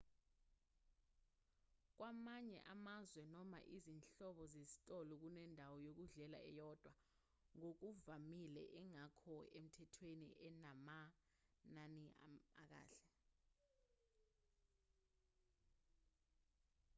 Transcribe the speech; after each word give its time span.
kwamanye 1.95 2.59
amazwe 2.73 3.21
noma 3.33 3.59
izinhlobo 3.75 4.43
zezitolo 4.53 5.13
kunendawo 5.21 5.75
yokudlela 5.87 6.39
eyodwa 6.49 6.93
ngokuvamile 7.57 8.63
engekho 8.81 9.35
emthethweni 9.59 10.27
enamanani 10.47 12.07
akahle 12.61 12.99